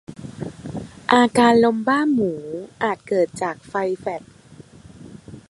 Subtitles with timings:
[1.11, 2.33] อาการลมบ้าหมู
[2.83, 4.23] อาจเกิดจากไฟแฟลช